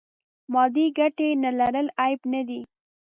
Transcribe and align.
مادې 0.53 0.85
ګټې 0.97 1.29
نه 1.43 1.51
لرل 1.59 1.87
عیب 1.99 2.21
نه 2.33 2.41
دی. 2.47 2.61